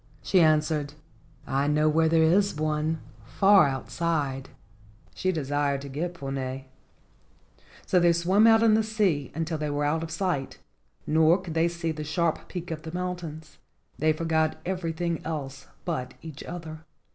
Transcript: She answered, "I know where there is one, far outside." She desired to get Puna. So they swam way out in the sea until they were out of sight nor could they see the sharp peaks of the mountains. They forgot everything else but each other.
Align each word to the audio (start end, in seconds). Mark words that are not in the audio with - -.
She 0.23 0.41
answered, 0.41 0.95
"I 1.45 1.67
know 1.67 1.87
where 1.87 2.09
there 2.09 2.23
is 2.23 2.55
one, 2.55 2.99
far 3.23 3.67
outside." 3.67 4.49
She 5.13 5.31
desired 5.31 5.81
to 5.81 5.89
get 5.89 6.15
Puna. 6.15 6.63
So 7.85 7.99
they 7.99 8.11
swam 8.11 8.45
way 8.45 8.49
out 8.49 8.63
in 8.63 8.73
the 8.73 8.81
sea 8.81 9.31
until 9.35 9.59
they 9.59 9.69
were 9.69 9.85
out 9.85 10.01
of 10.01 10.09
sight 10.09 10.57
nor 11.05 11.37
could 11.39 11.53
they 11.53 11.67
see 11.67 11.91
the 11.91 12.03
sharp 12.03 12.47
peaks 12.47 12.71
of 12.71 12.81
the 12.81 12.91
mountains. 12.91 13.59
They 13.99 14.11
forgot 14.11 14.57
everything 14.65 15.21
else 15.23 15.67
but 15.85 16.15
each 16.23 16.43
other. 16.45 16.79